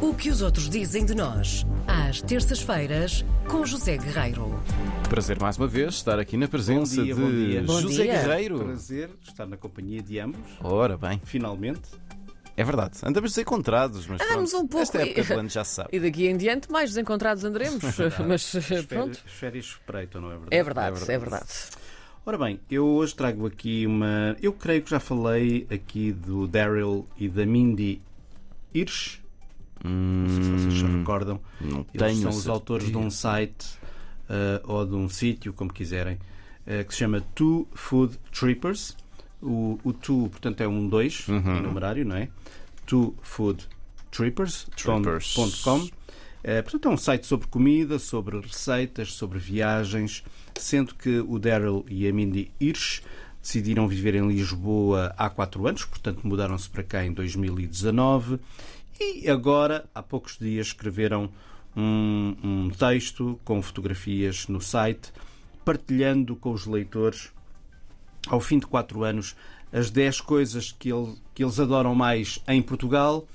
O 0.00 0.14
que 0.14 0.30
os 0.30 0.42
outros 0.42 0.68
dizem 0.70 1.04
de 1.04 1.14
nós, 1.14 1.66
às 1.86 2.20
terças-feiras, 2.22 3.24
com 3.48 3.64
José 3.66 3.96
Guerreiro. 3.96 4.48
Prazer 5.08 5.38
mais 5.40 5.56
uma 5.58 5.66
vez 5.66 5.94
estar 5.94 6.18
aqui 6.18 6.36
na 6.36 6.46
presença 6.46 6.96
Bom 6.96 7.02
dia, 7.04 7.14
de 7.14 7.20
bom 7.20 7.30
dia. 7.30 7.62
Bom 7.62 7.80
José 7.80 8.02
dia. 8.04 8.12
Guerreiro. 8.12 8.58
Prazer 8.60 9.10
estar 9.22 9.46
na 9.46 9.56
companhia 9.56 10.00
de 10.02 10.18
ambos, 10.20 10.40
Ora 10.62 10.96
bem, 10.96 11.20
finalmente. 11.24 11.80
é 12.56 12.62
verdade. 12.64 12.98
Andamos 13.02 13.32
desencontrados, 13.32 14.06
mas 14.06 14.20
Andamos 14.20 14.50
pronto, 14.50 14.64
um 14.64 14.68
pouco 14.68 14.82
Esta 14.82 15.02
época 15.02 15.20
e- 15.20 15.24
do 15.24 15.32
ano 15.40 15.48
já 15.48 15.64
se 15.64 15.74
sabe. 15.74 15.88
E 15.96 16.00
daqui 16.00 16.26
em 16.28 16.36
diante, 16.36 16.70
mais 16.70 16.90
desencontrados 16.90 17.42
andaremos. 17.44 17.82
Mas 17.82 17.98
As 18.00 18.14
pronto. 18.14 18.64
férias, 18.84 19.22
as 19.26 19.32
férias 19.32 19.64
espreitam, 19.64 20.20
não 20.20 20.28
é 20.28 20.34
verdade? 20.38 20.56
É 20.56 20.62
verdade, 20.62 20.86
É 20.86 21.14
é 21.14 21.18
verdade. 21.18 21.44
verdade. 21.44 21.78
Ora 22.24 22.38
bem, 22.38 22.60
eu 22.70 22.86
hoje 22.86 23.14
trago 23.14 23.46
aqui 23.46 23.86
uma. 23.86 24.36
Eu 24.42 24.52
creio 24.52 24.82
que 24.82 24.90
já 24.90 25.00
falei 25.00 25.66
aqui 25.70 26.12
do 26.12 26.46
Daryl 26.46 27.06
e 27.16 27.26
da 27.28 27.44
Mindy 27.46 28.02
Hirsch. 28.74 29.18
Não 29.84 30.28
sei 30.28 30.42
se 30.42 30.50
vocês 30.50 30.74
se 30.74 30.84
recordam. 30.98 31.40
Não 31.60 31.86
Eles 31.94 32.12
tenho 32.14 32.22
são 32.22 32.30
os 32.30 32.48
autores 32.48 32.86
de 32.90 32.96
um 32.96 33.10
site 33.10 33.66
eh, 34.28 34.60
ou 34.64 34.84
de 34.86 34.94
um 34.94 35.08
sítio, 35.08 35.52
como 35.52 35.72
quiserem, 35.72 36.18
eh, 36.66 36.84
que 36.84 36.92
se 36.92 37.00
chama 37.00 37.20
Two 37.34 37.66
Food 37.74 38.18
Trippers. 38.32 38.96
O, 39.40 39.78
o 39.84 39.92
two, 39.92 40.28
portanto, 40.30 40.60
é 40.62 40.68
um 40.68 40.88
2 40.88 41.28
Uhum. 41.28 41.56
em 41.58 41.62
numerário, 41.62 42.04
não 42.04 42.16
é? 42.16 42.28
Two 42.84 43.14
Food 43.22 43.64
Trippers. 44.10 44.66
Trippers. 44.76 45.34
ponto 45.34 45.56
com. 45.62 45.88
Eh, 46.42 46.62
portanto, 46.62 46.88
é 46.88 46.90
um 46.92 46.96
site 46.96 47.26
sobre 47.26 47.46
comida, 47.46 47.98
sobre 47.98 48.40
receitas, 48.40 49.12
sobre 49.12 49.38
viagens, 49.38 50.24
sendo 50.58 50.94
que 50.94 51.20
o 51.20 51.38
Daryl 51.38 51.84
e 51.88 52.06
a 52.08 52.12
Mindy 52.12 52.50
Hirsch 52.60 53.02
decidiram 53.40 53.86
viver 53.86 54.14
em 54.16 54.26
Lisboa 54.26 55.14
há 55.16 55.30
quatro 55.30 55.66
anos, 55.66 55.84
portanto 55.84 56.20
mudaram-se 56.24 56.68
para 56.68 56.82
cá 56.82 57.04
em 57.04 57.12
2019 57.12 58.38
e 59.00 59.28
agora, 59.30 59.88
há 59.94 60.02
poucos 60.02 60.36
dias, 60.38 60.68
escreveram 60.68 61.30
um, 61.76 62.36
um 62.42 62.70
texto 62.70 63.38
com 63.44 63.60
fotografias 63.62 64.46
no 64.48 64.60
site, 64.60 65.12
partilhando 65.64 66.34
com 66.36 66.52
os 66.52 66.66
leitores, 66.66 67.30
ao 68.26 68.40
fim 68.40 68.58
de 68.58 68.66
quatro 68.66 69.04
anos, 69.04 69.36
as 69.72 69.90
10 69.90 70.20
coisas 70.22 70.72
que, 70.72 70.90
ele- 70.92 71.14
que 71.34 71.44
eles 71.44 71.60
adoram 71.60 71.94
mais 71.94 72.38
em 72.48 72.60
Portugal 72.62 73.26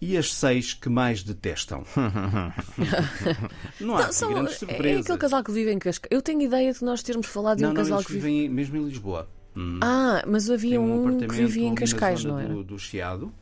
e 0.00 0.16
as 0.16 0.32
seis 0.32 0.74
que 0.74 0.88
mais 0.88 1.22
detestam. 1.22 1.84
Não 3.80 3.96
há 3.96 4.04
aqui 4.04 4.14
São- 4.14 4.32
grandes 4.32 4.54
é 4.54 4.56
surpresas. 4.58 5.02
aquele 5.04 5.18
casal 5.18 5.42
que 5.44 5.52
vive 5.52 5.72
em 5.72 5.78
Cascais. 5.78 6.08
Eu 6.10 6.22
tenho 6.22 6.42
ideia 6.42 6.72
de 6.72 6.84
nós 6.84 7.02
termos 7.02 7.26
falado 7.26 7.58
de 7.58 7.62
não, 7.62 7.70
um 7.70 7.74
não, 7.74 7.80
casal 7.82 8.02
que 8.04 8.12
vive. 8.12 8.26
vivem 8.28 8.48
mesmo 8.48 8.76
em 8.76 8.84
Lisboa. 8.84 9.28
Hum. 9.56 9.80
Ah, 9.82 10.22
mas 10.26 10.48
havia 10.50 10.70
Tem 10.70 10.78
um, 10.78 11.18
que 11.18 11.26
vivia 11.34 11.66
em 11.66 11.74
Cascais, 11.74 12.24
não 12.24 12.38
era? 12.38 12.52
Do, 12.52 12.62
do 12.62 12.78
Chiado. 12.78 13.32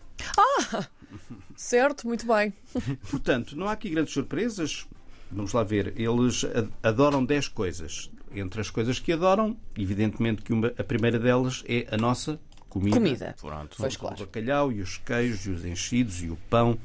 Certo, 1.56 2.06
muito 2.06 2.26
bem. 2.26 2.52
Portanto, 3.10 3.56
não 3.56 3.66
há 3.68 3.72
aqui 3.72 3.90
grandes 3.90 4.12
surpresas. 4.12 4.86
Vamos 5.30 5.52
lá 5.52 5.62
ver. 5.64 5.92
Eles 5.96 6.44
adoram 6.82 7.24
10 7.24 7.48
coisas. 7.48 8.10
Entre 8.32 8.60
as 8.60 8.70
coisas 8.70 8.98
que 8.98 9.12
adoram, 9.12 9.56
evidentemente 9.76 10.42
que 10.42 10.52
uma- 10.52 10.72
a 10.78 10.84
primeira 10.84 11.18
delas 11.18 11.64
é 11.66 11.86
a 11.90 11.96
nossa 11.96 12.38
comida. 12.68 12.96
Comida. 12.96 13.34
Pronto. 13.40 13.76
Pois 13.78 13.94
O 13.94 13.98
claro. 13.98 14.16
bacalhau 14.18 14.70
e 14.72 14.80
os 14.82 14.98
queijos 14.98 15.46
e 15.46 15.50
os 15.50 15.64
enchidos 15.64 16.22
e 16.22 16.28
o 16.28 16.36
pão 16.50 16.78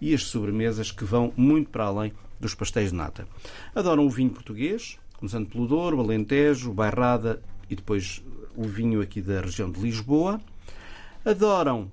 e 0.00 0.12
as 0.14 0.24
sobremesas 0.24 0.90
que 0.92 1.04
vão 1.04 1.32
muito 1.36 1.70
para 1.70 1.84
além 1.84 2.12
dos 2.38 2.54
pastéis 2.54 2.90
de 2.90 2.96
nata. 2.96 3.26
Adoram 3.74 4.06
o 4.06 4.10
vinho 4.10 4.30
português, 4.30 4.98
começando 5.16 5.48
pelo 5.48 5.66
Douro, 5.66 5.96
o 5.96 6.00
Alentejo, 6.00 6.70
o 6.70 6.74
Bairrada 6.74 7.42
e 7.68 7.74
depois 7.74 8.22
o 8.54 8.62
vinho 8.64 9.00
aqui 9.00 9.20
da 9.22 9.40
região 9.40 9.70
de 9.70 9.80
Lisboa. 9.80 10.40
Adoram 11.24 11.90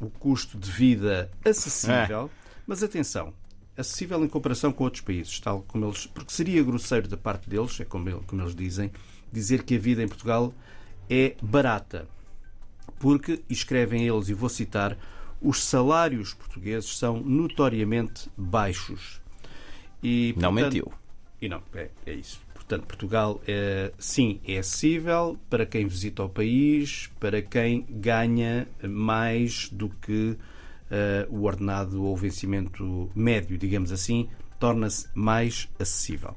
o 0.00 0.10
custo 0.10 0.58
de 0.58 0.70
vida 0.70 1.30
acessível, 1.44 2.30
mas 2.66 2.82
atenção, 2.82 3.32
acessível 3.76 4.22
em 4.24 4.28
comparação 4.28 4.72
com 4.72 4.84
outros 4.84 5.02
países, 5.02 5.38
tal 5.40 5.62
como 5.62 5.86
eles, 5.86 6.06
porque 6.06 6.32
seria 6.32 6.62
grosseiro 6.62 7.08
da 7.08 7.16
parte 7.16 7.48
deles, 7.48 7.78
é 7.80 7.84
como, 7.84 8.08
ele- 8.08 8.20
como 8.26 8.42
eles 8.42 8.54
dizem, 8.54 8.90
dizer 9.32 9.62
que 9.64 9.76
a 9.76 9.78
vida 9.78 10.02
em 10.02 10.08
Portugal 10.08 10.52
é 11.08 11.34
barata 11.42 12.08
porque, 12.98 13.42
escrevem 13.50 14.06
eles, 14.06 14.28
e 14.28 14.34
vou 14.34 14.48
citar, 14.48 14.96
os 15.40 15.62
salários 15.64 16.32
portugueses 16.32 16.96
são 16.96 17.20
notoriamente 17.20 18.30
baixos. 18.36 19.20
E, 20.02 20.34
Não 20.38 20.52
portanto- 20.52 20.72
mentiu. 20.74 20.92
E 21.42 21.48
não, 21.48 21.62
é, 21.74 21.90
é 22.06 22.12
isso. 22.14 22.40
Portanto, 22.66 22.86
Portugal, 22.88 23.40
é, 23.46 23.92
sim, 23.96 24.40
é 24.44 24.58
acessível 24.58 25.38
para 25.48 25.64
quem 25.64 25.86
visita 25.86 26.24
o 26.24 26.28
país, 26.28 27.08
para 27.20 27.40
quem 27.40 27.86
ganha 27.88 28.66
mais 28.82 29.68
do 29.70 29.88
que 29.88 30.36
eh, 30.90 31.28
o 31.30 31.44
ordenado 31.44 32.02
ou 32.02 32.12
o 32.12 32.16
vencimento 32.16 33.08
médio, 33.14 33.56
digamos 33.56 33.92
assim, 33.92 34.28
torna-se 34.58 35.06
mais 35.14 35.68
acessível. 35.78 36.34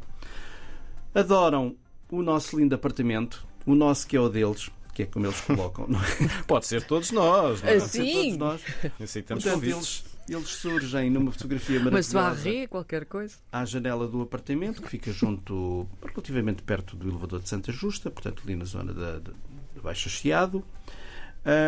Adoram 1.16 1.76
o 2.12 2.22
nosso 2.22 2.60
lindo 2.60 2.76
apartamento, 2.76 3.48
o 3.66 3.74
nosso 3.74 4.08
que 4.08 4.16
é 4.16 4.20
o 4.20 4.30
deles, 4.30 4.70
que 4.94 5.04
é 5.04 5.06
como 5.08 5.26
eles 5.26 5.42
colocam. 5.42 5.88
não 5.90 6.00
é? 6.00 6.44
Pode 6.46 6.68
ser 6.68 6.84
todos 6.84 7.12
nós. 7.12 7.62
Não 7.64 7.70
é? 7.70 7.80
Pode 7.80 7.90
ser 7.90 8.04
Sim. 8.04 8.14
todos 8.14 8.38
nós. 8.38 8.62
Aceitamos 9.02 9.44
Portanto, 9.44 9.62
convites. 9.62 9.76
eles, 9.76 10.19
eles 10.34 10.50
surgem 10.50 11.10
numa 11.10 11.32
fotografia 11.32 11.80
Mas 11.80 12.14
maravilhosa 12.14 12.44
varrer 12.44 12.70
qualquer 12.70 13.06
coisa. 13.06 13.36
à 13.52 13.66
janela 13.66 14.08
do 14.08 14.22
apartamento, 14.22 14.82
que 14.82 14.90
fica 14.90 15.12
junto, 15.12 15.88
relativamente 16.02 16.62
perto 16.64 16.96
do 16.96 17.10
elevador 17.10 17.40
de 17.40 17.50
Santa 17.50 17.72
Justa, 17.72 18.10
portanto, 18.10 18.42
ali 18.46 18.56
na 18.56 18.66
zona 18.66 18.94
da, 18.94 19.14
da, 19.14 19.32
da 19.76 19.82
Baixa 19.82 20.10
Chiado. 20.10 20.64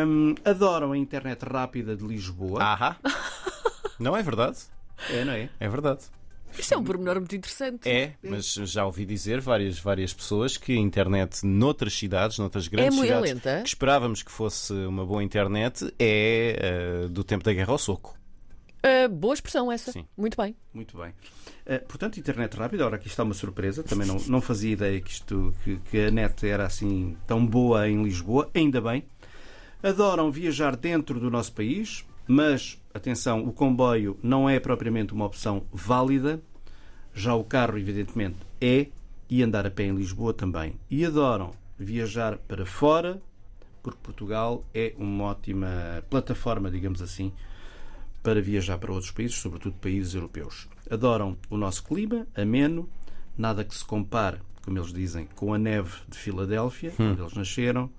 Hum, 0.05 0.35
adoram 0.43 0.91
a 0.91 0.97
internet 0.97 1.43
rápida 1.43 1.95
de 1.95 2.05
Lisboa. 2.05 2.61
Ahá. 2.61 2.97
Não 3.99 4.17
é 4.17 4.23
verdade? 4.23 4.57
É, 5.09 5.23
não 5.23 5.33
é? 5.33 5.49
É 5.59 5.69
verdade. 5.69 6.01
Isso 6.57 6.73
é 6.73 6.77
um 6.77 6.83
pormenor 6.83 7.15
muito 7.15 7.35
interessante. 7.35 7.87
É, 7.87 8.13
mas 8.21 8.53
já 8.53 8.85
ouvi 8.85 9.05
dizer 9.05 9.39
várias, 9.39 9.79
várias 9.79 10.13
pessoas 10.13 10.57
que 10.57 10.73
a 10.73 10.79
internet 10.79 11.45
noutras 11.45 11.93
cidades, 11.93 12.37
noutras 12.37 12.67
grandes 12.67 12.95
muito 12.95 13.07
cidades, 13.07 13.31
lenta? 13.31 13.61
que 13.61 13.69
esperávamos 13.69 14.21
que 14.21 14.31
fosse 14.31 14.73
uma 14.73 15.05
boa 15.05 15.23
internet, 15.23 15.93
é 15.97 17.03
eh, 17.05 17.07
do 17.09 17.23
tempo 17.23 17.43
da 17.43 17.53
guerra 17.53 17.71
ao 17.71 17.77
soco. 17.77 18.17
Ah, 18.83 19.07
boa 19.07 19.33
expressão 19.33 19.71
essa. 19.71 19.91
Sim. 19.91 20.05
Muito 20.17 20.35
bem. 20.37 20.55
Muito 20.73 20.97
bem. 20.97 21.13
Eh, 21.65 21.79
portanto, 21.79 22.19
internet 22.19 22.55
rápida. 22.55 22.85
Ora, 22.85 22.95
aqui 22.95 23.07
está 23.07 23.23
uma 23.23 23.33
surpresa. 23.33 23.83
Também 23.83 24.07
não, 24.07 24.17
não 24.27 24.41
fazia 24.41 24.71
ideia 24.71 24.99
que, 24.99 25.11
isto, 25.11 25.53
que, 25.63 25.77
que 25.77 25.99
a 25.99 26.11
net 26.11 26.45
era 26.47 26.65
assim 26.65 27.15
tão 27.27 27.45
boa 27.45 27.87
em 27.87 28.03
Lisboa. 28.03 28.49
Ainda 28.53 28.81
bem. 28.81 29.03
Adoram 29.83 30.31
viajar 30.31 30.75
dentro 30.75 31.19
do 31.19 31.29
nosso 31.31 31.53
país, 31.53 32.05
mas, 32.27 32.79
atenção, 32.93 33.43
o 33.43 33.51
comboio 33.51 34.17
não 34.21 34.47
é 34.49 34.59
propriamente 34.59 35.13
uma 35.13 35.25
opção 35.25 35.63
válida. 35.71 36.41
Já 37.13 37.35
o 37.35 37.43
carro, 37.43 37.77
evidentemente, 37.77 38.37
é. 38.59 38.87
E 39.29 39.41
andar 39.41 39.65
a 39.65 39.71
pé 39.71 39.83
em 39.83 39.95
Lisboa 39.95 40.33
também. 40.33 40.75
E 40.89 41.05
adoram 41.05 41.51
viajar 41.79 42.37
para 42.37 42.65
fora, 42.65 43.21
porque 43.81 43.99
Portugal 44.03 44.63
é 44.73 44.93
uma 44.97 45.25
ótima 45.25 46.03
plataforma, 46.09 46.69
digamos 46.69 47.01
assim, 47.01 47.31
para 48.23 48.41
viajar 48.41 48.77
para 48.77 48.91
outros 48.91 49.11
países, 49.11 49.37
sobretudo 49.37 49.75
países 49.75 50.13
europeus. 50.13 50.67
Adoram 50.89 51.37
o 51.49 51.57
nosso 51.57 51.83
clima, 51.83 52.27
ameno, 52.35 52.89
nada 53.37 53.63
que 53.63 53.75
se 53.75 53.83
compare, 53.83 54.37
como 54.63 54.77
eles 54.77 54.93
dizem, 54.93 55.27
com 55.35 55.53
a 55.53 55.57
neve 55.57 55.91
de 56.07 56.17
Filadélfia, 56.17 56.93
onde 56.99 57.21
eles 57.21 57.33
nasceram 57.33 57.89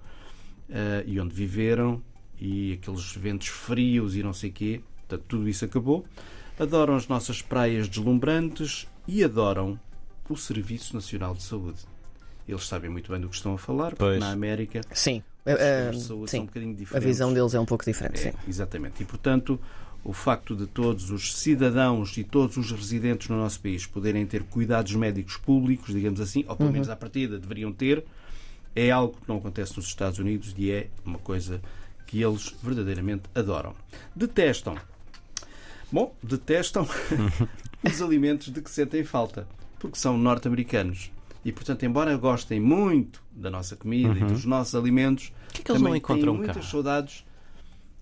eh, 0.69 1.05
e 1.07 1.21
onde 1.21 1.35
viveram, 1.35 2.03
e 2.41 2.75
aqueles 2.75 3.15
ventos 3.15 3.49
frios 3.49 4.17
e 4.17 4.23
não 4.23 4.33
sei 4.33 4.51
quê. 4.51 4.81
Portanto, 5.09 5.25
tudo 5.29 5.49
isso 5.49 5.65
acabou. 5.65 6.05
Adoram 6.59 6.97
as 6.97 7.09
nossas 7.09 7.43
praias 7.43 7.89
deslumbrantes 7.89 8.87
e 9.07 9.23
adoram 9.25 9.79
o 10.29 10.37
Serviço 10.37 10.95
Nacional 10.95 11.35
de 11.35 11.43
Saúde. 11.43 11.81
Eles 12.49 12.67
sabem 12.67 12.91
muito 12.91 13.11
bem 13.11 13.21
do 13.21 13.29
que 13.29 13.37
estão 13.37 13.55
a 13.55 13.59
falar, 13.59 13.91
porque 13.91 14.05
Pois. 14.05 14.21
na 14.21 14.31
América 14.31 14.81
Sim. 14.93 15.23
os 15.95 16.03
são 16.05 16.23
um 16.23 16.27
sim. 16.27 16.45
bocadinho 16.45 16.77
A 16.93 16.99
visão 16.99 17.33
deles 17.33 17.55
é 17.55 17.61
um 17.61 17.67
pouco 17.67 17.85
diferente. 17.85 18.29
É, 18.29 18.33
Sim. 18.33 18.39
exatamente. 18.49 19.03
E, 19.03 19.07
portanto, 19.07 19.61
o 20.05 20.13
facto 20.13 20.57
de 20.57 20.67
todos 20.67 21.11
os 21.11 21.35
cidadãos 21.37 22.17
e 22.17 22.25
todos 22.25 22.57
os 22.57 22.71
residentes 22.73 23.29
no 23.29 23.37
nosso 23.37 23.61
país 23.61 23.87
poderem 23.87 24.27
ter 24.27 24.43
cuidados 24.43 24.95
médicos 24.95 25.37
públicos, 25.37 25.95
digamos 25.95 26.21
assim, 26.21 26.45
ou 26.49 26.57
pelo 26.57 26.69
Uhum. 26.69 26.73
menos 26.73 26.89
à 26.89 26.97
partida 26.97 27.39
deveriam 27.39 27.73
ter, 27.73 28.05
é 28.75 28.91
algo 28.91 29.15
que 29.21 29.29
não 29.29 29.37
acontece 29.37 29.77
nos 29.77 29.87
Estados 29.87 30.19
Unidos 30.19 30.55
e 30.59 30.71
é 30.73 30.89
uma 31.05 31.19
coisa 31.19 31.61
que 32.07 32.21
eles 32.23 32.55
verdadeiramente 32.63 33.23
adoram. 33.35 33.75
Detestam. 34.17 34.77
Bom, 35.91 36.15
detestam 36.23 36.87
os 37.85 38.03
alimentos 38.03 38.49
de 38.53 38.61
que 38.61 38.71
sentem 38.71 39.05
falta, 39.05 39.47
porque 39.79 39.99
são 39.99 40.17
norte-americanos. 40.17 41.11
E, 41.45 41.51
portanto, 41.53 41.85
embora 41.85 42.17
gostem 42.17 42.61
muito 42.61 43.23
da 43.33 43.51
nossa 43.51 43.75
comida 43.77 44.19
e 44.19 44.25
dos 44.25 44.45
nossos 44.45 44.75
alimentos, 44.75 45.33
que 45.53 45.61
é 45.61 45.65
que 45.65 45.71
eles 45.73 45.81
não 45.83 45.89
também 45.89 45.99
encontram 45.99 46.35
têm 46.37 46.47
cá? 46.47 46.53
muitas 46.55 46.71
saudades 46.71 47.25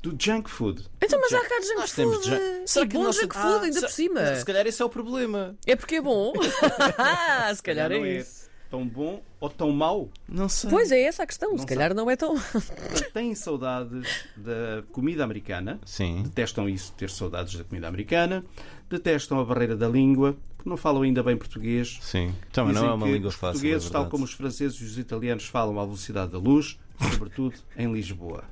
do 0.03 0.17
junk 0.19 0.49
food. 0.51 0.85
Então, 1.03 1.21
mas 1.21 1.33
há 1.33 1.41
cá 1.47 1.59
de 1.61 1.67
junk 1.67 1.79
Nós 1.79 1.93
temos 1.93 2.17
food. 2.17 2.29
já- 2.31 2.83
E 2.83 2.85
bom 2.87 3.13
junk 3.13 3.35
food, 3.35 3.65
ainda 3.65 3.73
se- 3.75 3.81
por 3.81 3.91
cima. 3.91 4.35
Se 4.37 4.45
calhar 4.45 4.67
esse 4.67 4.81
é 4.81 4.85
o 4.85 4.89
problema. 4.89 5.55
É 5.67 5.77
porque 5.77 5.97
é 5.97 6.01
bom. 6.01 6.33
se 7.55 7.63
calhar 7.63 7.91
não 7.91 8.05
é 8.05 8.09
é. 8.09 8.19
isso. 8.19 8.49
tão 8.71 8.87
bom 8.87 9.21
ou 9.41 9.51
tão 9.51 9.71
mau? 9.73 10.09
Não 10.29 10.49
sei. 10.49 10.71
Pois 10.71 10.91
é, 10.93 11.03
essa 11.03 11.25
a 11.25 11.27
questão. 11.27 11.51
Se 11.53 11.59
Não 11.59 11.67
calhar 11.67 11.93
não 11.95 12.11
é 12.11 12.17
tão. 12.17 12.35
Têm 13.13 13.35
saudades 13.35 14.07
da 14.37 14.83
comida 14.93 15.25
americana, 15.25 15.79
Sim. 15.85 16.23
detestam 16.23 16.69
isso, 16.69 16.93
ter 16.93 17.11
saudades 17.11 17.55
da 17.57 17.65
comida 17.65 17.89
americana, 17.89 18.45
detestam 18.89 19.39
a 19.41 19.45
barreira 19.45 19.77
da 19.77 19.89
língua, 19.89 20.37
porque 20.57 20.69
não 20.71 20.77
falam 20.77 21.03
ainda 21.03 21.23
bem 21.23 21.37
português. 21.37 21.99
Sim. 22.01 22.35
Também 22.53 22.73
Dizem 22.73 22.87
não 22.87 22.93
é 22.95 22.97
uma 22.97 23.07
que 23.07 23.13
língua 23.13 23.29
os 23.29 23.35
fácil. 23.35 23.53
portugueses, 23.61 23.89
é 23.89 23.91
tal 23.93 24.03
verdade. 24.03 24.11
como 24.13 24.25
os 24.25 24.33
franceses 24.33 24.81
e 24.81 24.85
os 24.85 24.99
italianos, 24.99 25.45
falam 25.47 25.79
à 25.81 25.85
velocidade 25.85 26.33
da 26.33 26.39
luz, 26.39 26.79
sobretudo 27.13 27.57
em 27.77 27.93
Lisboa. 27.93 28.45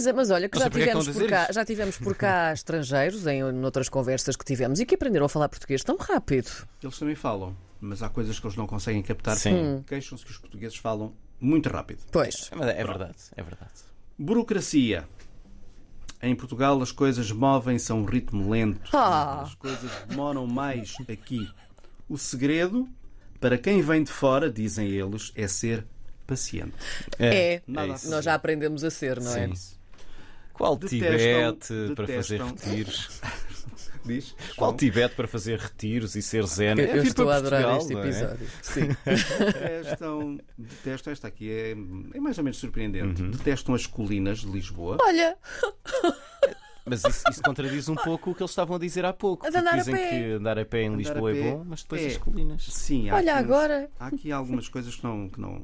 Mas, 0.00 0.14
mas 0.14 0.30
olha, 0.30 0.48
que 0.48 0.58
já 0.58 0.70
porque 0.70 0.82
é 0.88 0.92
que 0.92 0.98
tivemos, 0.98 1.18
por 1.18 1.28
cá, 1.28 1.48
já 1.52 1.64
tivemos 1.64 1.98
por 1.98 2.14
cá 2.16 2.52
estrangeiros 2.52 3.26
em 3.26 3.42
outras 3.64 3.88
conversas 3.88 4.34
que 4.34 4.44
tivemos 4.44 4.80
e 4.80 4.86
que 4.86 4.94
aprenderam 4.94 5.26
a 5.26 5.28
falar 5.28 5.48
português 5.48 5.84
tão 5.84 5.96
rápido. 5.96 6.50
Eles 6.82 6.98
também 6.98 7.14
falam, 7.14 7.56
mas 7.80 8.02
há 8.02 8.08
coisas 8.08 8.38
que 8.38 8.46
eles 8.46 8.56
não 8.56 8.66
conseguem 8.66 9.02
captar. 9.02 9.36
Sim. 9.36 9.54
Hum. 9.54 9.84
Queixam-se 9.86 10.24
que 10.24 10.30
os 10.30 10.38
portugueses 10.38 10.76
falam 10.76 11.12
muito 11.38 11.68
rápido. 11.68 12.00
Pois. 12.10 12.50
É, 12.52 12.80
é 12.80 12.84
verdade, 12.84 13.18
é 13.36 13.42
verdade. 13.42 13.72
Burocracia. 14.18 15.06
Em 16.22 16.34
Portugal 16.34 16.80
as 16.82 16.92
coisas 16.92 17.30
movem-se 17.30 17.90
a 17.90 17.94
um 17.94 18.04
ritmo 18.04 18.50
lento. 18.50 18.90
Ah. 18.94 19.42
As 19.42 19.54
coisas 19.54 19.90
demoram 20.08 20.46
mais 20.46 20.94
aqui. 21.10 21.48
O 22.08 22.18
segredo, 22.18 22.88
para 23.38 23.56
quem 23.56 23.80
vem 23.80 24.02
de 24.02 24.10
fora, 24.10 24.50
dizem 24.50 24.88
eles, 24.88 25.32
é 25.34 25.46
ser 25.48 25.86
paciente. 26.26 26.74
É, 27.18 27.62
isso. 27.66 28.06
a 28.06 28.10
nós 28.10 28.24
já 28.24 28.34
aprendemos 28.34 28.84
a 28.84 28.90
ser, 28.90 29.20
não 29.20 29.34
é? 29.34 29.50
Qual 30.60 30.76
Detestam- 30.76 31.56
Tibete 31.56 31.94
para 31.94 32.06
fazer 32.06 32.38
detestam- 32.38 32.48
retiros? 32.70 33.20
Diz? 34.04 34.34
Qual 34.56 34.74
Tibete 34.76 35.14
para 35.14 35.26
fazer 35.28 35.58
retiros 35.58 36.14
e 36.16 36.22
ser 36.22 36.44
zen? 36.46 36.78
Eu, 36.78 36.84
É 36.86 36.98
eu 36.98 37.02
estou 37.02 37.30
a 37.30 37.36
adorar 37.36 37.62
Portugal, 37.62 37.78
este 37.78 37.92
não 37.94 38.02
é? 38.02 38.06
episódio. 38.08 38.46
Sim. 38.62 38.88
Detestam, 39.04 40.38
detestam, 40.58 41.12
esta 41.12 41.28
aqui 41.28 41.50
é, 41.50 41.70
é 41.72 42.20
mais 42.20 42.36
ou 42.36 42.44
menos 42.44 42.58
surpreendente. 42.58 43.22
Uhum. 43.22 43.30
Detestam 43.30 43.74
as 43.74 43.86
colinas 43.86 44.40
de 44.40 44.48
Lisboa. 44.48 44.96
Olha, 45.02 45.36
Mas 46.84 47.04
isso, 47.04 47.24
isso 47.30 47.42
contradiz 47.42 47.88
um 47.88 47.94
pouco 47.94 48.30
o 48.30 48.34
que 48.34 48.42
eles 48.42 48.50
estavam 48.50 48.76
a 48.76 48.78
dizer 48.78 49.04
há 49.04 49.12
pouco. 49.12 49.46
Dizem 49.50 49.94
pé. 49.94 50.08
que 50.10 50.24
andar 50.32 50.58
a 50.58 50.64
pé 50.64 50.82
em 50.82 50.88
Andar 50.88 50.98
Lisboa 50.98 51.30
é 51.30 51.34
pé 51.34 51.50
bom, 51.50 51.64
mas 51.68 51.82
depois 51.82 52.02
é. 52.02 52.06
as 52.06 52.16
colinas. 52.16 52.64
Sim, 52.64 53.10
há 53.10 53.16
olha 53.16 53.34
aqui 53.34 53.44
agora. 53.44 53.90
Há 54.00 54.06
aqui 54.06 54.32
algumas 54.32 54.68
coisas 54.68 54.96
que 54.96 55.04
não. 55.04 55.28
Que 55.28 55.40
não 55.40 55.62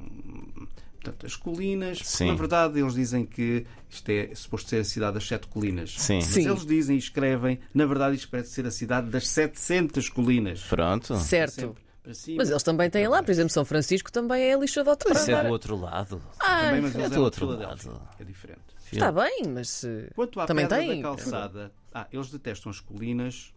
portanto, 1.10 1.26
as 1.26 1.36
colinas, 1.36 1.98
Sim. 2.04 2.28
na 2.28 2.34
verdade, 2.34 2.78
eles 2.80 2.94
dizem 2.94 3.24
que 3.24 3.66
isto 3.88 4.08
é 4.10 4.34
suposto 4.34 4.70
ser 4.70 4.78
a 4.80 4.84
cidade 4.84 5.14
das 5.14 5.26
sete 5.26 5.46
colinas. 5.46 5.94
Sim. 5.98 6.16
Mas 6.16 6.24
Sim. 6.26 6.48
eles 6.48 6.66
dizem 6.66 6.96
e 6.96 6.98
escrevem, 6.98 7.58
na 7.72 7.86
verdade, 7.86 8.16
isto 8.16 8.28
parece 8.28 8.50
ser 8.50 8.66
a 8.66 8.70
cidade 8.70 9.08
das 9.10 9.28
700 9.28 10.08
colinas. 10.08 10.62
Pronto. 10.64 11.16
Certo. 11.16 11.52
Sempre 11.60 11.82
para 12.02 12.14
cima. 12.14 12.36
Mas 12.38 12.50
eles 12.50 12.62
também 12.62 12.88
têm 12.90 13.08
lá, 13.08 13.22
por 13.22 13.30
exemplo, 13.30 13.50
São 13.50 13.64
Francisco 13.64 14.10
também 14.12 14.42
é 14.50 14.58
lixadote 14.58 15.04
para 15.04 15.14
Isso 15.20 15.30
é 15.30 15.42
do 15.44 15.48
outro 15.50 15.76
lado. 15.76 16.22
Também, 16.38 16.80
mas 16.82 16.94
é 16.96 17.08
do 17.08 17.22
outro 17.22 17.46
lado. 17.46 18.00
É 18.18 18.24
diferente. 18.24 18.60
Está 18.92 19.10
bem, 19.10 19.42
mas. 19.48 19.82
eh, 19.82 20.10
Quanto 20.14 20.38
à 20.40 20.46
Também 20.46 20.66
pedra 20.68 20.78
tem. 20.86 21.02
da 21.02 21.08
calçada, 21.08 21.72
ah, 21.92 22.06
eles 22.12 22.30
detestam 22.30 22.70
as 22.70 22.78
colinas 22.78 23.52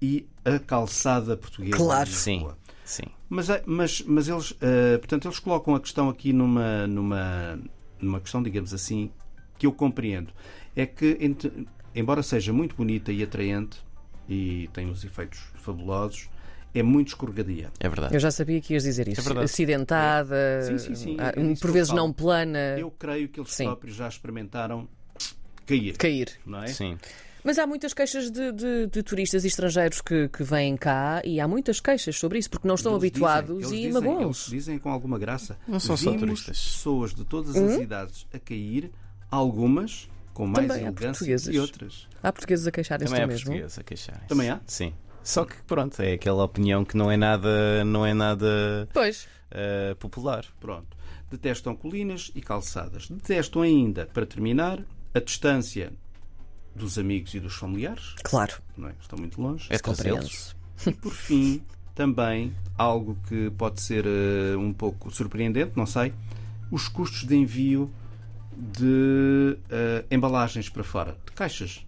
e 0.00 0.26
a 0.44 0.58
calçada 0.58 1.36
portuguesa. 1.36 1.76
Claro. 1.76 2.08
de 2.08 2.16
Sim, 2.16 2.32
Lisboa. 2.34 2.58
sim. 2.84 3.04
Mas, 3.28 3.48
é- 3.50 3.62
mas, 3.66 4.02
mas 4.02 4.28
eles, 4.28 4.54
eh, 4.60 4.98
portanto, 4.98 5.26
eles 5.28 5.38
colocam 5.38 5.74
a 5.74 5.80
questão 5.80 6.08
aqui 6.08 6.32
numa, 6.32 6.86
numa, 6.86 7.60
numa 8.00 8.20
questão, 8.20 8.42
digamos 8.42 8.74
assim, 8.74 9.10
que 9.58 9.66
eu 9.66 9.72
compreendo. 9.72 10.32
É 10.74 10.86
que, 10.86 11.16
ent- 11.20 11.52
embora 11.94 12.22
seja 12.22 12.52
muito 12.52 12.74
bonita 12.74 13.12
e 13.12 13.22
atraente 13.22 13.78
e 14.28 14.68
tem 14.72 14.86
uns 14.86 15.04
efeitos 15.04 15.40
fabulosos, 15.56 16.28
é 16.74 16.82
muito 16.82 17.08
escorregadia. 17.08 17.70
É 17.80 17.88
verdade. 17.88 18.14
Eu 18.14 18.20
já 18.20 18.30
sabia 18.30 18.60
que 18.60 18.72
ias 18.74 18.84
dizer 18.84 19.06
isso. 19.08 19.20
É 19.20 19.24
verdade. 19.24 19.44
Acidentada, 19.44 20.62
Sim, 20.62 20.78
sim, 20.78 20.94
sim, 20.94 21.16
ah, 21.18 21.32
é 21.36 21.54
por 21.60 21.70
vezes 21.72 21.92
não 21.92 22.12
plana, 22.12 22.76
Eu 22.78 22.90
creio 22.92 23.28
que 23.28 23.40
eles 23.40 23.52
Sim. 23.52 23.64
próprios 23.64 23.96
já 23.96 24.08
experimentaram 24.08 24.88
cair. 25.66 25.96
cair. 25.96 26.30
Não 26.46 26.62
é? 26.62 26.68
Sim. 26.68 26.96
Mas 27.44 27.58
há 27.58 27.66
muitas 27.66 27.94
queixas 27.94 28.30
de, 28.30 28.52
de- 28.52 28.86
de 28.86 29.02
turistas 29.02 29.44
e 29.44 29.46
estrangeiros 29.48 30.00
que, 30.00 30.28
que 30.28 30.42
vêm 30.42 30.76
cá 30.76 31.22
e 31.24 31.40
há 31.40 31.48
muitas 31.48 31.80
queixas 31.80 32.16
sobre 32.18 32.38
isso 32.38 32.50
porque 32.50 32.66
não 32.68 32.74
estão 32.74 32.92
Eles 32.92 33.02
habituados 33.02 33.58
dizem, 33.58 33.78
e 33.78 33.82
eles 33.82 33.94
dizem, 33.94 34.10
magoam-se. 34.12 34.50
Eles 34.50 34.62
dizem 34.64 34.78
com 34.78 34.90
alguma 34.90 35.18
graça. 35.18 35.58
Não 35.66 35.80
são 35.80 35.96
só 35.96 36.12
turistas. 36.12 36.62
pessoas 36.62 37.14
de 37.14 37.24
todas 37.24 37.56
as 37.56 37.76
Hum? 37.78 37.82
idades 37.82 38.26
a 38.32 38.38
cair, 38.38 38.90
algumas 39.30 40.08
com 40.34 40.46
mais 40.46 40.66
Também 40.66 40.84
há 40.84 40.86
elegância 40.88 41.10
portugueses. 41.12 41.54
e 41.54 41.58
outras. 41.58 42.08
Há 42.22 42.32
portugueses 42.32 42.66
a 42.66 42.70
queixarem-se 42.70 43.10
Também 43.12 43.24
é 43.24 43.26
mesmo. 43.26 43.44
português 43.46 43.78
a 43.78 43.82
queixar. 43.82 44.26
Também 44.28 44.50
há? 44.50 44.60
Sim. 44.66 44.92
Só 45.22 45.44
que 45.44 45.54
pronto, 45.64 46.00
é 46.00 46.12
aquela 46.12 46.44
opinião 46.44 46.84
que 46.84 46.96
não 46.96 47.10
é 47.10 47.16
nada, 47.16 47.84
não 47.84 48.06
é 48.06 48.14
nada 48.14 48.88
Pois. 48.92 49.26
eh, 49.50 49.94
popular. 49.98 50.44
Pronto. 50.58 50.96
Detestam 51.30 51.76
colinas 51.76 52.30
e 52.34 52.40
calçadas. 52.40 53.08
Detestam 53.08 53.62
ainda, 53.62 54.06
para 54.06 54.24
terminar, 54.26 54.82
a 55.14 55.20
distância 55.20 55.92
dos 56.74 56.98
amigos 56.98 57.34
e 57.34 57.40
dos 57.40 57.54
familiares. 57.54 58.14
Claro. 58.22 58.54
Não 58.76 58.88
é? 58.88 58.94
Estão 59.00 59.18
muito 59.18 59.40
longe. 59.40 59.66
É 59.70 59.78
Compreendo. 59.78 60.20
trazê-los. 60.20 60.56
E 60.86 60.92
por 60.92 61.12
fim, 61.12 61.62
também 61.94 62.54
algo 62.78 63.16
que 63.28 63.50
pode 63.50 63.80
ser 63.82 64.06
eh, 64.06 64.56
um 64.56 64.72
pouco 64.72 65.10
surpreendente, 65.10 65.72
não 65.76 65.84
sei, 65.84 66.14
os 66.70 66.88
custos 66.88 67.26
de 67.26 67.36
envio 67.36 67.90
de 68.56 69.58
eh, 69.68 70.04
embalagens 70.10 70.68
para 70.68 70.82
fora, 70.82 71.16
de 71.26 71.32
caixas. 71.32 71.84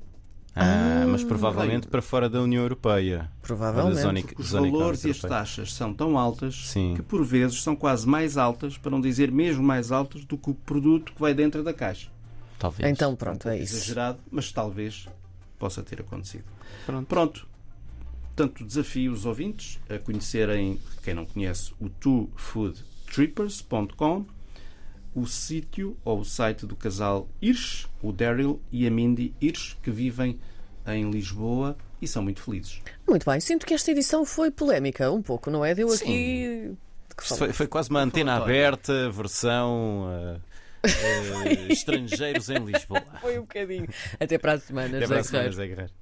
Ah, 0.55 1.07
mas 1.09 1.25
provavelmente 1.25 1.87
para 1.87 2.03
fora 2.03 2.29
da 2.29 2.43
União 2.43 2.63
Europeia. 2.63 3.31
Provavelmente. 3.41 4.01
Zona, 4.03 4.21
Os 4.39 4.49
zona 4.49 4.71
valores 4.71 5.05
e 5.05 5.11
as 5.11 5.19
taxas 5.19 5.73
são 5.73 5.95
tão 5.95 6.19
altas 6.19 6.69
Sim. 6.69 6.93
que 6.95 7.03
por 7.03 7.25
vezes 7.25 7.63
são 7.63 7.75
quase 7.75 8.07
mais 8.07 8.37
altas, 8.37 8.77
para 8.77 8.91
não 8.91 9.01
dizer 9.01 9.33
mesmo 9.33 9.63
mais 9.63 9.91
altas, 9.91 10.27
do 10.27 10.37
que 10.37 10.51
o 10.51 10.55
produto 10.55 11.13
que 11.15 11.21
vai 11.21 11.33
dentro 11.33 11.63
da 11.63 11.73
caixa. 11.73 12.11
Talvez. 12.63 12.89
Então 12.89 13.15
pronto, 13.17 13.49
é 13.49 13.59
isso. 13.59 13.75
Exagerado, 13.75 14.21
mas 14.31 14.53
talvez 14.53 15.09
possa 15.59 15.83
ter 15.83 16.01
acontecido. 16.01 16.45
Pronto. 16.87 17.09
Pronto. 17.09 17.49
Portanto, 18.37 18.65
desafio 18.65 19.13
os 19.13 19.27
ouvintes 19.27 19.81
a 19.91 19.99
conhecerem, 19.99 20.79
quem 21.03 21.13
não 21.13 21.27
conhece, 21.27 21.73
o 21.81 21.89
twofoodtrippers.com, 21.89 24.25
o 25.13 25.27
sítio 25.27 25.97
ou 26.05 26.21
o 26.21 26.25
site 26.25 26.65
do 26.65 26.77
casal 26.77 27.29
Hirsch, 27.43 27.89
o 28.01 28.13
Daryl 28.13 28.63
e 28.71 28.87
a 28.87 28.91
Mindy 28.93 29.35
Hirsch, 29.43 29.75
que 29.83 29.91
vivem 29.91 30.39
em 30.87 31.11
Lisboa 31.11 31.77
e 32.01 32.07
são 32.07 32.23
muito 32.23 32.43
felizes. 32.43 32.81
Muito 33.09 33.29
bem, 33.29 33.41
sinto 33.41 33.67
que 33.67 33.75
esta 33.75 33.91
edição 33.91 34.25
foi 34.25 34.53
polémica, 34.53 35.11
um 35.11 35.21
pouco, 35.21 35.51
não 35.51 35.65
é? 35.65 35.75
Deu 35.75 35.89
Sim. 35.89 36.05
aqui. 36.05 36.77
Foi, 37.19 37.53
foi 37.53 37.67
quase 37.67 37.91
uma 37.91 38.01
antena 38.01 38.37
aberta, 38.37 39.11
versão 39.11 40.07
eh, 40.11 40.39
estrangeiros 41.71 42.49
em 42.49 42.65
Lisboa. 42.65 43.05
Foi 43.21 43.39
um 43.39 43.43
bocadinho. 43.43 43.89
Até 44.19 44.39
para 44.39 44.53
a 44.55 44.59
semana, 44.59 44.97
Até 44.99 45.01
José 45.01 45.15
para 45.15 45.21
a 45.21 45.25
semana, 45.25 45.67
Guerreiro. 45.67 45.91